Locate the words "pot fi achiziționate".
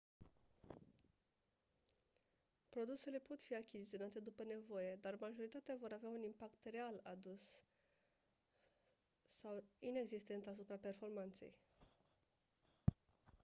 3.19-4.19